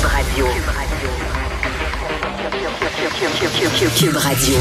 Cube 0.00 0.08
Radio. 0.08 0.46
Cube 3.98 4.16
Radio. 4.16 4.54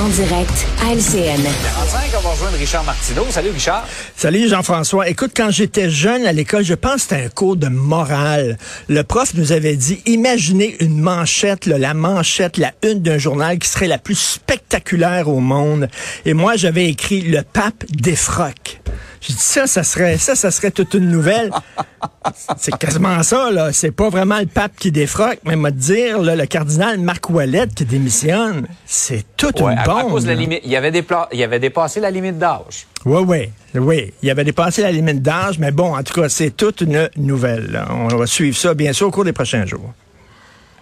En 0.00 0.08
direct 0.08 0.66
à 0.82 0.92
LCN. 0.92 1.42
45, 1.42 2.00
on 2.18 2.20
va 2.20 2.30
rejoindre 2.30 2.56
Richard 2.56 2.82
Martineau. 2.82 3.24
Salut 3.30 3.50
Richard. 3.50 3.86
Salut 4.16 4.48
Jean-François. 4.48 5.08
Écoute, 5.08 5.30
quand 5.36 5.52
j'étais 5.52 5.90
jeune 5.90 6.26
à 6.26 6.32
l'école, 6.32 6.64
je 6.64 6.74
pense 6.74 6.94
que 6.94 7.00
c'était 7.02 7.24
un 7.26 7.28
cours 7.28 7.54
de 7.54 7.68
morale. 7.68 8.58
Le 8.88 9.04
prof 9.04 9.34
nous 9.34 9.52
avait 9.52 9.76
dit, 9.76 10.02
imaginez 10.06 10.74
une 10.80 10.98
manchette, 10.98 11.66
là, 11.66 11.78
la 11.78 11.94
manchette, 11.94 12.56
la 12.56 12.72
une 12.82 13.00
d'un 13.00 13.18
journal 13.18 13.60
qui 13.60 13.68
serait 13.68 13.86
la 13.86 13.98
plus 13.98 14.18
spectaculaire 14.18 15.28
au 15.28 15.38
monde. 15.38 15.88
Et 16.26 16.34
moi, 16.34 16.56
j'avais 16.56 16.88
écrit 16.88 17.20
le 17.20 17.42
pape 17.42 17.84
défroque. 17.90 18.80
J'ai 19.26 19.32
dit 19.32 19.40
ça, 19.40 19.66
ça 19.66 19.82
serait 19.84 20.18
ça, 20.18 20.34
ça 20.34 20.50
serait 20.50 20.70
toute 20.70 20.92
une 20.94 21.08
nouvelle. 21.08 21.50
C'est 22.58 22.76
quasiment 22.76 23.22
ça, 23.22 23.50
là. 23.50 23.72
C'est 23.72 23.90
pas 23.90 24.08
vraiment 24.10 24.38
le 24.38 24.46
pape 24.46 24.72
qui 24.78 24.90
défroque, 24.92 25.38
mais 25.44 25.56
m'a 25.56 25.70
dire, 25.70 26.20
là, 26.20 26.36
le 26.36 26.44
cardinal 26.46 26.98
Marc 26.98 27.28
Ouellet 27.30 27.68
qui 27.74 27.84
démissionne, 27.84 28.66
c'est 28.86 29.24
toute 29.36 29.60
Ouais, 29.60 29.72
une 29.74 29.82
bombe. 29.84 29.98
à 29.98 30.02
cause 30.04 30.24
de 30.24 30.28
la 30.28 30.34
là. 30.34 30.40
limite, 30.40 30.60
il 30.64 30.74
avait, 30.76 30.90
dépla- 30.90 31.28
il 31.32 31.42
avait 31.42 31.58
dépassé 31.58 32.00
la 32.00 32.10
limite 32.10 32.38
d'âge. 32.38 32.86
Oui, 33.06 33.22
oui, 33.26 33.50
oui. 33.74 34.12
Il 34.22 34.30
avait 34.30 34.44
dépassé 34.44 34.82
la 34.82 34.90
limite 34.92 35.22
d'âge, 35.22 35.58
mais 35.58 35.70
bon, 35.70 35.96
en 35.96 36.02
tout 36.02 36.20
cas, 36.20 36.28
c'est 36.28 36.50
toute 36.50 36.80
une 36.82 37.08
nouvelle. 37.16 37.70
là. 37.72 37.86
On 37.90 38.08
va 38.08 38.26
suivre 38.26 38.56
ça, 38.56 38.74
bien 38.74 38.92
sûr, 38.92 39.08
au 39.08 39.10
cours 39.10 39.24
des 39.24 39.32
prochains 39.32 39.64
jours. 39.66 39.92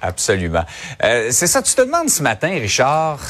Absolument. 0.01 0.65
Euh, 1.05 1.29
c'est 1.31 1.47
ça, 1.47 1.63
tu 1.63 1.75
te 1.75 1.83
demandes 1.83 2.09
ce 2.11 2.23
matin, 2.23 2.49
Richard, 2.61 3.21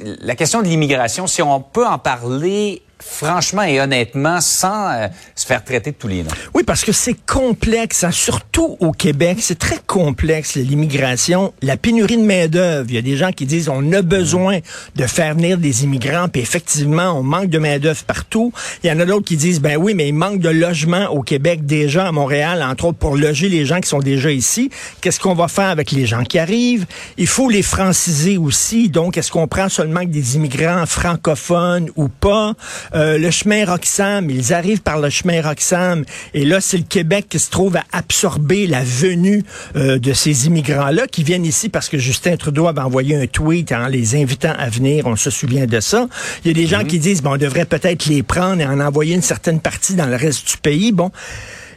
la 0.00 0.36
question 0.36 0.62
de 0.62 0.68
l'immigration, 0.68 1.26
si 1.26 1.42
on 1.42 1.60
peut 1.60 1.86
en 1.86 1.98
parler 1.98 2.82
franchement 3.00 3.62
et 3.62 3.80
honnêtement 3.80 4.40
sans 4.40 4.90
euh, 4.90 5.08
se 5.34 5.46
faire 5.46 5.64
traiter 5.64 5.90
de 5.90 5.96
tous 5.96 6.08
les 6.08 6.22
noms. 6.22 6.30
Oui, 6.54 6.62
parce 6.64 6.84
que 6.84 6.92
c'est 6.92 7.16
complexe, 7.26 8.04
hein, 8.04 8.10
surtout 8.10 8.76
au 8.80 8.92
Québec. 8.92 9.38
C'est 9.40 9.58
très 9.58 9.78
complexe, 9.86 10.56
l'immigration. 10.56 11.52
La 11.62 11.76
pénurie 11.76 12.16
de 12.16 12.22
main-d'œuvre. 12.22 12.86
Il 12.88 12.94
y 12.94 12.98
a 12.98 13.02
des 13.02 13.16
gens 13.16 13.32
qui 13.32 13.46
disent 13.46 13.68
on 13.68 13.92
a 13.92 14.02
besoin 14.02 14.58
de 14.96 15.06
faire 15.06 15.34
venir 15.34 15.58
des 15.58 15.84
immigrants, 15.84 16.28
puis 16.28 16.42
effectivement, 16.42 17.12
on 17.18 17.22
manque 17.22 17.48
de 17.48 17.58
main-d'œuvre 17.58 18.04
partout. 18.04 18.52
Il 18.82 18.90
y 18.90 18.92
en 18.92 19.00
a 19.00 19.04
d'autres 19.04 19.26
qui 19.26 19.36
disent 19.36 19.60
ben 19.60 19.76
oui, 19.76 19.94
mais 19.94 20.08
il 20.08 20.14
manque 20.14 20.40
de 20.40 20.48
logements 20.48 21.08
au 21.08 21.22
Québec 21.22 21.66
déjà 21.66 22.06
à 22.08 22.12
Montréal, 22.12 22.62
entre 22.62 22.86
autres 22.86 22.98
pour 22.98 23.16
loger 23.16 23.48
les 23.48 23.64
gens 23.64 23.80
qui 23.80 23.88
sont 23.88 24.00
déjà 24.00 24.30
ici. 24.30 24.70
Qu'est-ce 25.00 25.20
qu'on 25.20 25.34
va 25.34 25.48
faire 25.48 25.68
avec 25.68 25.90
les 25.90 26.06
gens 26.06 26.24
qui 26.24 26.38
arrivent? 26.38 26.86
Il 27.16 27.26
faut 27.26 27.48
les 27.48 27.62
franciser 27.62 28.38
aussi. 28.38 28.88
Donc, 28.88 29.16
est-ce 29.16 29.30
qu'on 29.30 29.48
prend 29.48 29.68
seulement 29.68 30.04
des 30.04 30.36
immigrants 30.36 30.84
francophones 30.86 31.90
ou 31.96 32.08
pas? 32.08 32.54
Euh, 32.94 33.18
le 33.18 33.30
chemin 33.30 33.64
Roxham, 33.64 34.30
ils 34.30 34.52
arrivent 34.52 34.82
par 34.82 34.98
le 34.98 35.10
chemin 35.10 35.42
Roxham. 35.42 36.04
Et 36.34 36.44
là, 36.44 36.60
c'est 36.60 36.76
le 36.78 36.84
Québec 36.84 37.26
qui 37.28 37.38
se 37.38 37.50
trouve 37.50 37.76
à 37.76 37.84
absorber 37.92 38.66
la 38.66 38.82
venue 38.82 39.42
euh, 39.76 39.98
de 39.98 40.12
ces 40.12 40.46
immigrants-là 40.46 41.06
qui 41.06 41.22
viennent 41.22 41.44
ici 41.46 41.68
parce 41.68 41.88
que 41.88 41.98
Justin 41.98 42.36
Trudeau 42.36 42.66
avait 42.66 42.80
envoyé 42.80 43.16
un 43.16 43.26
tweet 43.26 43.72
en 43.72 43.86
les 43.86 44.16
invitant 44.20 44.54
à 44.58 44.68
venir. 44.68 45.06
On 45.06 45.16
se 45.16 45.30
souvient 45.30 45.66
de 45.66 45.80
ça. 45.80 46.08
Il 46.44 46.48
y 46.48 46.50
a 46.50 46.54
des 46.54 46.66
gens 46.66 46.84
qui 46.84 46.98
disent, 46.98 47.22
bon, 47.22 47.34
on 47.34 47.36
devrait 47.36 47.64
peut-être 47.64 48.06
les 48.06 48.22
prendre 48.22 48.60
et 48.60 48.66
en 48.66 48.80
envoyer 48.80 49.14
une 49.14 49.22
certaine 49.22 49.60
partie 49.60 49.94
dans 49.94 50.06
le 50.06 50.16
reste 50.16 50.48
du 50.48 50.56
pays. 50.56 50.92
Bon. 50.92 51.10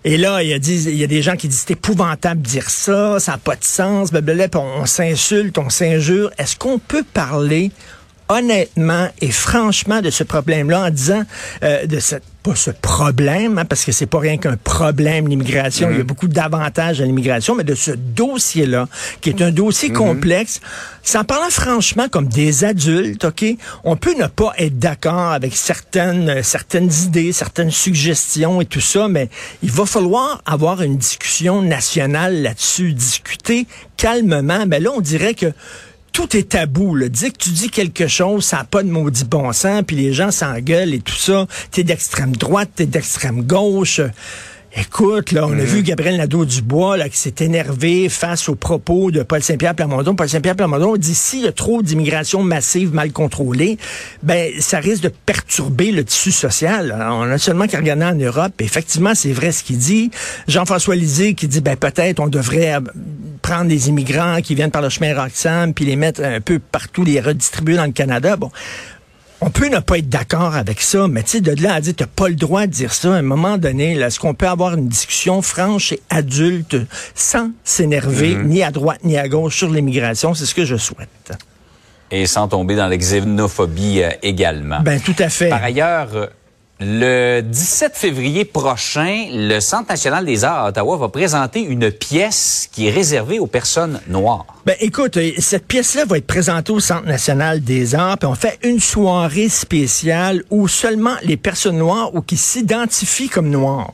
Et 0.05 0.17
là, 0.17 0.43
il 0.43 0.49
y, 0.49 0.53
a 0.53 0.59
dit- 0.59 0.83
il 0.89 0.97
y 0.97 1.03
a 1.03 1.07
des 1.07 1.21
gens 1.21 1.37
qui 1.37 1.47
disent 1.47 1.63
c'est 1.65 1.73
épouvantable 1.73 2.41
de 2.41 2.47
dire 2.47 2.69
ça, 2.69 3.19
ça 3.19 3.33
n'a 3.33 3.37
pas 3.37 3.55
de 3.55 3.63
sens, 3.63 4.11
blablabla, 4.11 4.59
on 4.59 4.85
s'insulte, 4.85 5.57
on 5.57 5.69
s'injure. 5.69 6.29
Est-ce 6.37 6.57
qu'on 6.57 6.77
peut 6.77 7.05
parler 7.13 7.71
honnêtement 8.29 9.07
et 9.21 9.31
franchement 9.31 10.01
de 10.01 10.09
ce 10.09 10.23
problème-là 10.23 10.85
en 10.85 10.89
disant 10.89 11.23
euh, 11.63 11.85
de 11.85 11.99
cette 11.99 12.23
pas 12.43 12.55
ce 12.55 12.71
problème, 12.71 13.57
hein, 13.57 13.65
parce 13.65 13.85
que 13.85 13.93
c'est 13.93 14.05
pas 14.05 14.19
rien 14.19 14.37
qu'un 14.37 14.57
problème 14.57 15.29
l'immigration, 15.29 15.89
il 15.89 15.97
y 15.97 16.01
a 16.01 16.03
beaucoup 16.03 16.27
d'avantages 16.27 16.99
à 16.99 17.05
l'immigration, 17.05 17.55
mais 17.55 17.63
de 17.63 17.73
ce 17.73 17.91
dossier-là, 17.91 18.89
qui 19.21 19.29
est 19.29 19.41
un 19.41 19.51
dossier 19.51 19.93
complexe, 19.93 20.59
sans 21.03 21.23
parlant 21.23 21.49
franchement 21.49 22.09
comme 22.09 22.27
des 22.27 22.65
adultes, 22.65 23.23
ok, 23.23 23.45
on 23.85 23.95
peut 23.95 24.13
ne 24.19 24.27
pas 24.27 24.51
être 24.57 24.77
d'accord 24.77 25.31
avec 25.31 25.55
certaines 25.55 26.29
euh, 26.29 26.43
certaines 26.43 26.91
idées, 27.05 27.31
certaines 27.31 27.71
suggestions 27.71 28.59
et 28.59 28.65
tout 28.65 28.81
ça, 28.81 29.07
mais 29.07 29.29
il 29.63 29.71
va 29.71 29.85
falloir 29.85 30.41
avoir 30.45 30.81
une 30.81 30.97
discussion 30.97 31.61
nationale 31.61 32.41
là-dessus, 32.41 32.93
discuter 32.93 33.67
calmement. 33.95 34.65
Mais 34.67 34.81
là, 34.81 34.89
on 34.93 35.01
dirait 35.01 35.33
que 35.33 35.53
tout 36.13 36.37
est 36.37 36.49
tabou. 36.49 36.95
Là. 36.95 37.09
Dis 37.09 37.31
que 37.31 37.37
tu 37.37 37.49
dis 37.49 37.69
quelque 37.69 38.07
chose, 38.07 38.45
ça 38.45 38.57
n'a 38.57 38.63
pas 38.63 38.83
de 38.83 38.89
maudit 38.89 39.25
bon 39.25 39.51
sens, 39.51 39.83
puis 39.85 39.97
les 39.97 40.13
gens 40.13 40.31
s'engueulent 40.31 40.93
et 40.93 40.99
tout 40.99 41.15
ça. 41.15 41.47
T'es 41.71 41.83
d'extrême 41.83 42.35
droite, 42.35 42.69
t'es 42.75 42.85
d'extrême 42.85 43.41
gauche. 43.41 43.99
Écoute, 44.75 45.31
là, 45.31 45.45
on 45.45 45.51
a 45.51 45.63
vu 45.63 45.83
Gabriel 45.83 46.17
Nadeau-Dubois 46.17 46.97
là, 46.97 47.07
qui 47.07 47.17
s'est 47.17 47.35
énervé 47.41 48.09
face 48.09 48.49
aux 48.49 48.55
propos 48.55 49.11
de 49.11 49.21
Paul 49.21 49.43
Saint-Pierre 49.43 49.75
Plamondon. 49.75 50.15
Paul 50.15 50.27
Saint-Pierre 50.27 50.55
Plamondon 50.55 50.97
dit 50.97 51.13
s'il 51.13 51.41
y 51.41 51.47
a 51.47 51.51
trop 51.51 51.83
d'immigration 51.83 52.41
massive 52.41 52.91
mal 52.91 53.11
contrôlée, 53.11 53.77
ben 54.23 54.51
ça 54.59 54.79
risque 54.79 55.03
de 55.03 55.11
perturber 55.25 55.91
le 55.91 56.03
tissu 56.03 56.31
social. 56.31 56.91
Alors, 56.91 57.19
on 57.19 57.29
a 57.29 57.37
seulement 57.37 57.67
qu'à 57.67 57.77
regarder 57.77 58.05
en 58.05 58.15
Europe. 58.15 58.53
Effectivement, 58.61 59.13
c'est 59.13 59.31
vrai 59.31 59.51
ce 59.51 59.63
qu'il 59.63 59.77
dit. 59.77 60.09
Jean-François 60.47 60.95
Lisée 60.95 61.35
qui 61.35 61.47
dit 61.47 61.61
ben 61.61 61.75
peut-être 61.75 62.19
on 62.19 62.27
devrait 62.27 62.79
prendre 63.43 63.65
des 63.65 63.89
immigrants 63.89 64.41
qui 64.41 64.55
viennent 64.55 64.71
par 64.71 64.81
le 64.81 64.89
chemin 64.89 65.13
Roxham 65.13 65.75
puis 65.75 65.85
les 65.85 65.95
mettre 65.95 66.23
un 66.23 66.41
peu 66.41 66.57
partout, 66.57 67.03
les 67.03 67.21
redistribuer 67.21 67.75
dans 67.75 67.85
le 67.85 67.91
Canada. 67.91 68.35
Bon, 68.35 68.49
on 69.41 69.49
peut 69.49 69.67
ne 69.67 69.79
pas 69.79 69.97
être 69.97 70.09
d'accord 70.09 70.55
avec 70.55 70.81
ça, 70.81 71.07
mais 71.09 71.21
tu 71.21 71.31
sais, 71.31 71.41
de 71.41 71.61
là 71.61 71.73
à 71.73 71.81
dire, 71.81 71.93
t'as 71.95 72.07
pas 72.07 72.29
le 72.29 72.35
droit 72.35 72.65
de 72.65 72.71
dire 72.71 72.93
ça. 72.93 73.13
À 73.13 73.17
un 73.17 73.21
moment 73.21 73.57
donné, 73.57 73.99
est-ce 73.99 74.17
qu'on 74.17 74.33
peut 74.33 74.47
avoir 74.47 74.75
une 74.75 74.87
discussion 74.87 75.41
franche 75.41 75.91
et 75.91 76.01
adulte 76.09 76.77
sans 77.13 77.51
s'énerver 77.65 78.35
ni 78.35 78.63
à 78.63 78.71
droite 78.71 79.01
ni 79.03 79.17
à 79.17 79.27
gauche 79.27 79.57
sur 79.57 79.69
l'immigration? 79.69 80.33
C'est 80.33 80.45
ce 80.45 80.55
que 80.55 80.63
je 80.63 80.77
souhaite. 80.77 81.33
Et 82.09 82.25
sans 82.25 82.47
tomber 82.47 82.75
dans 82.75 82.87
la 82.87 82.95
xénophobie 82.95 84.01
euh, 84.01 84.11
également. 84.21 84.79
Ben, 84.81 84.99
tout 85.01 85.15
à 85.19 85.29
fait. 85.29 85.49
Par 85.49 85.63
ailleurs, 85.63 86.29
le 86.85 87.41
17 87.41 87.95
février 87.95 88.43
prochain, 88.43 89.27
le 89.31 89.59
Centre 89.59 89.89
national 89.89 90.25
des 90.25 90.43
arts 90.43 90.65
à 90.65 90.69
Ottawa 90.69 90.97
va 90.97 91.07
présenter 91.07 91.61
une 91.61 91.91
pièce 91.91 92.67
qui 92.71 92.87
est 92.87 92.91
réservée 92.91 93.39
aux 93.39 93.47
personnes 93.47 94.01
noires. 94.07 94.45
Ben 94.65 94.75
écoute, 94.81 95.17
euh, 95.17 95.31
cette 95.37 95.65
pièce-là 95.65 96.05
va 96.05 96.17
être 96.17 96.27
présentée 96.27 96.73
au 96.73 96.81
Centre 96.81 97.05
national 97.05 97.61
des 97.61 97.95
arts, 97.95 98.17
puis 98.17 98.27
on 98.27 98.35
fait 98.35 98.59
une 98.63 98.81
soirée 98.81 99.49
spéciale 99.49 100.43
où 100.49 100.67
seulement 100.67 101.15
les 101.23 101.37
personnes 101.37 101.77
noires 101.77 102.13
ou 102.13 102.21
qui 102.21 102.35
s'identifient 102.35 103.29
comme 103.29 103.49
noires. 103.49 103.91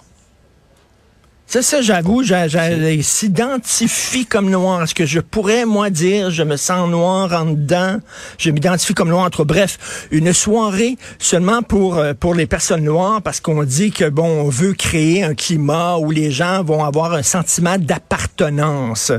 C'est 1.52 1.64
ça, 1.64 1.82
j'avoue, 1.82 2.22
j'a- 2.22 2.48
j'a- 2.48 2.70
ils 2.92 3.04
s'identifient 3.04 4.28
comme 4.28 4.52
noir. 4.52 4.84
Est-ce 4.84 4.94
que 4.94 5.08
je 5.08 5.20
pourrais, 5.20 5.66
moi, 5.66 5.90
dire, 5.90 6.30
je 6.30 6.44
me 6.44 6.58
sens 6.58 6.88
noir 6.88 7.34
en 7.34 7.46
dedans, 7.46 7.98
je 8.38 8.52
m'identifie 8.52 8.94
comme 8.94 9.10
noir, 9.10 9.26
entre 9.26 9.46
bref, 9.46 10.08
une 10.12 10.32
soirée 10.32 10.96
seulement 11.18 11.64
pour, 11.64 11.98
euh, 11.98 12.14
pour 12.14 12.36
les 12.36 12.46
personnes 12.46 12.84
noires, 12.84 13.24
parce 13.24 13.40
qu'on 13.40 13.64
dit 13.64 13.90
que, 13.90 14.08
bon, 14.09 14.28
on 14.28 14.50
veut 14.50 14.74
créer 14.74 15.24
un 15.24 15.34
climat 15.34 15.98
où 15.98 16.12
les 16.12 16.30
gens 16.30 16.64
vont 16.64 16.84
avoir 16.84 17.14
un 17.14 17.24
sentiment 17.24 17.78
d'appartenance. 17.80 19.12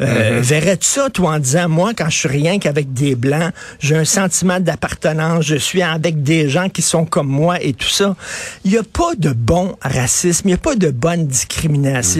Euh, 0.00 0.40
Verrais-tu 0.42 0.86
ça, 0.86 1.10
toi, 1.10 1.32
en 1.32 1.38
disant, 1.38 1.68
moi, 1.68 1.92
quand 1.94 2.08
je 2.08 2.16
suis 2.16 2.28
rien 2.30 2.58
qu'avec 2.58 2.94
des 2.94 3.14
blancs, 3.14 3.52
j'ai 3.78 3.96
un 3.96 4.06
sentiment 4.06 4.58
d'appartenance, 4.58 5.44
je 5.44 5.56
suis 5.56 5.82
avec 5.82 6.22
des 6.22 6.48
gens 6.48 6.70
qui 6.70 6.80
sont 6.80 7.04
comme 7.04 7.28
moi 7.28 7.62
et 7.62 7.74
tout 7.74 7.90
ça. 7.90 8.16
Il 8.64 8.70
n'y 8.70 8.78
a 8.78 8.82
pas 8.82 9.14
de 9.18 9.32
bon 9.34 9.76
racisme, 9.82 10.48
il 10.48 10.52
n'y 10.52 10.54
a 10.54 10.56
pas 10.56 10.76
de 10.76 10.88
bonne 10.88 11.26
discrimination. 11.26 11.73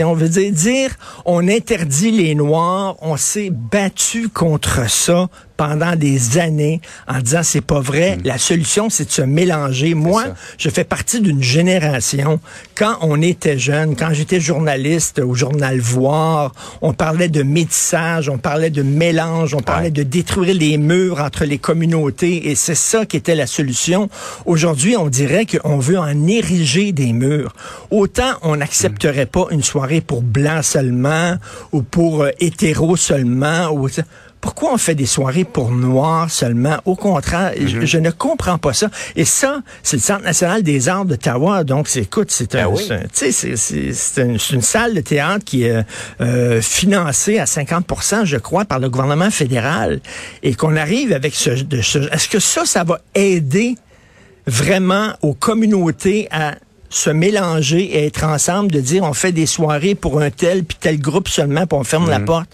On 0.04 0.14
veut 0.14 0.28
dire, 0.28 0.52
dire, 0.52 0.90
on 1.24 1.48
interdit 1.48 2.10
les 2.10 2.34
Noirs, 2.34 2.96
on 3.00 3.16
s'est 3.16 3.50
battu 3.50 4.28
contre 4.28 4.88
ça 4.90 5.28
pendant 5.56 5.94
des 5.96 6.38
années 6.38 6.80
en 7.06 7.20
disant 7.20 7.42
c'est 7.42 7.60
pas 7.60 7.80
vrai. 7.80 8.18
La 8.24 8.38
solution, 8.38 8.90
c'est 8.90 9.04
de 9.06 9.10
se 9.10 9.22
mélanger. 9.22 9.94
Moi, 9.94 10.24
ça. 10.24 10.34
je 10.58 10.68
fais 10.68 10.84
partie 10.84 11.20
d'une 11.20 11.42
génération. 11.42 12.40
Quand 12.74 12.96
on 13.02 13.20
était 13.22 13.58
jeune, 13.58 13.96
quand 13.96 14.12
j'étais 14.12 14.40
journaliste 14.40 15.18
au 15.20 15.34
journal 15.34 15.78
Voir, 15.80 16.52
on 16.82 16.92
parlait 16.92 17.28
de 17.28 17.42
métissage, 17.42 18.28
on 18.28 18.38
parlait 18.38 18.70
de 18.70 18.82
mélange, 18.82 19.54
on 19.54 19.60
parlait 19.60 19.84
Ouais. 19.84 19.90
de 19.90 20.02
détruire 20.02 20.54
les 20.54 20.78
murs 20.78 21.20
entre 21.20 21.44
les 21.44 21.58
communautés 21.58 22.48
et 22.50 22.54
c'est 22.54 22.74
ça 22.74 23.04
qui 23.06 23.16
était 23.16 23.34
la 23.34 23.46
solution. 23.46 24.08
Aujourd'hui, 24.46 24.96
on 24.96 25.08
dirait 25.08 25.46
qu'on 25.46 25.78
veut 25.78 25.98
en 25.98 26.26
ériger 26.26 26.92
des 26.92 27.12
murs. 27.12 27.54
Autant 27.90 28.32
on 28.42 28.56
n'accepterait 28.56 29.26
pas 29.26 29.46
une 29.50 29.62
soirée 29.62 30.00
pour 30.00 30.22
blancs 30.22 30.64
seulement 30.64 31.36
ou 31.72 31.82
pour 31.82 32.22
euh, 32.22 32.30
hétéros 32.40 32.96
seulement 32.96 33.68
ou 33.70 33.88
pourquoi 34.44 34.74
on 34.74 34.76
fait 34.76 34.94
des 34.94 35.06
soirées 35.06 35.44
pour 35.44 35.70
noirs 35.70 36.30
seulement? 36.30 36.76
Au 36.84 36.96
contraire, 36.96 37.52
je, 37.58 37.86
je 37.86 37.98
ne 37.98 38.10
comprends 38.10 38.58
pas 38.58 38.74
ça. 38.74 38.90
Et 39.16 39.24
ça, 39.24 39.62
c'est 39.82 39.96
le 39.96 40.02
Centre 40.02 40.22
national 40.22 40.62
des 40.62 40.90
arts 40.90 41.06
d'Ottawa. 41.06 41.64
Donc, 41.64 41.88
écoute, 41.96 42.30
c'est 42.30 42.54
un, 42.54 42.64
Ben 42.68 42.74
oui. 42.74 42.86
un- 42.92 42.98
une, 44.52 44.60
salle 44.60 44.92
de 44.92 45.00
théâtre 45.00 45.46
qui 45.46 45.62
est 45.64 45.82
euh, 46.20 46.60
financée 46.60 47.38
à 47.38 47.46
50% 47.46 48.26
je 48.26 48.36
crois, 48.36 48.66
par 48.66 48.80
le 48.80 48.90
gouvernement 48.90 49.30
fédéral. 49.30 50.00
Et 50.42 50.54
qu'on 50.54 50.76
arrive 50.76 51.14
avec 51.14 51.34
ce, 51.34 51.56
ce- 51.80 52.12
Est-ce 52.12 52.28
que 52.28 52.38
ça, 52.38 52.66
ça 52.66 52.84
va 52.84 53.00
aider 53.14 53.76
vraiment 54.46 55.14
aux 55.22 55.32
communautés 55.32 56.28
à 56.30 56.54
se 56.94 57.10
mélanger 57.10 57.82
et 57.82 58.06
être 58.06 58.24
ensemble, 58.24 58.70
de 58.70 58.80
dire 58.80 59.02
on 59.02 59.14
fait 59.14 59.32
des 59.32 59.46
soirées 59.46 59.94
pour 59.94 60.20
un 60.20 60.30
tel 60.30 60.64
puis 60.64 60.78
tel 60.80 61.00
groupe 61.00 61.28
seulement, 61.28 61.66
puis 61.66 61.78
on 61.78 61.84
ferme 61.84 62.08
la 62.08 62.20
porte. 62.20 62.48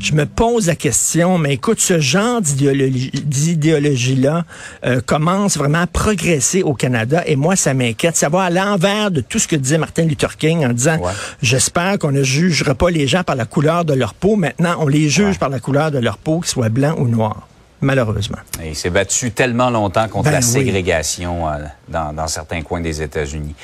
Je 0.00 0.12
me 0.14 0.26
pose 0.26 0.66
la 0.66 0.74
question, 0.74 1.38
mais 1.38 1.54
écoute, 1.54 1.80
ce 1.80 2.00
genre 2.00 2.40
d'idéologie-là 2.40 4.44
euh, 4.84 5.00
commence 5.00 5.56
vraiment 5.56 5.82
à 5.82 5.86
progresser 5.86 6.62
au 6.62 6.74
Canada 6.74 7.22
et 7.26 7.36
moi, 7.36 7.54
ça 7.56 7.72
m'inquiète. 7.72 8.16
Ça 8.16 8.28
va 8.28 8.42
à 8.42 8.50
l'envers 8.50 9.12
de 9.12 9.20
tout 9.20 9.38
ce 9.38 9.46
que 9.46 9.54
disait 9.56 9.78
Martin 9.78 10.04
Luther 10.04 10.36
King 10.36 10.66
en 10.66 10.72
disant, 10.72 10.98
j'espère 11.40 11.98
qu'on 11.98 12.12
ne 12.12 12.22
jugera 12.22 12.74
pas 12.74 12.90
les 12.90 13.06
gens 13.06 13.22
par 13.22 13.36
la 13.36 13.44
couleur 13.44 13.84
de 13.84 13.94
leur 13.94 14.14
peau. 14.14 14.36
Maintenant, 14.36 14.76
on 14.80 14.88
les 14.88 15.08
juge 15.08 15.38
par 15.38 15.50
la 15.50 15.60
couleur 15.60 15.90
de 15.90 15.98
leur 15.98 16.18
peau, 16.18 16.40
qu'ils 16.40 16.50
soient 16.50 16.68
blancs 16.68 16.98
ou 16.98 17.06
noirs 17.06 17.46
malheureusement. 17.84 18.38
Et 18.62 18.70
il 18.70 18.76
s'est 18.76 18.90
battu 18.90 19.30
tellement 19.30 19.70
longtemps 19.70 20.08
contre 20.08 20.24
ben 20.24 20.32
la 20.32 20.42
ségrégation 20.42 21.48
euh, 21.48 21.58
dans, 21.88 22.12
dans, 22.12 22.26
certains 22.26 22.62
coins 22.62 22.80
des 22.80 23.02
États-Unis. 23.02 23.54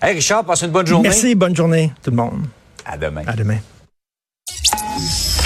Hey 0.00 0.14
Richard, 0.14 0.44
passe 0.44 0.62
une 0.62 0.70
bonne 0.70 0.86
journée. 0.86 1.08
Merci, 1.08 1.34
bonne 1.34 1.54
journée 1.54 1.92
tout 2.02 2.10
le 2.10 2.16
monde. 2.16 2.46
À 2.86 2.96
demain. 2.96 3.22
À 3.26 3.34
demain. 3.34 3.58